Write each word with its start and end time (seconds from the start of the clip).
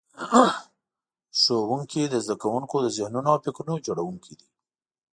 ښوونکي 1.41 2.01
د 2.07 2.15
زده 2.23 2.35
کوونکو 2.41 2.75
د 2.81 2.87
ذهنونو 2.97 3.27
او 3.33 3.39
فکرونو 3.45 3.83
جوړونکي 3.85 4.33
دي. 4.39 4.47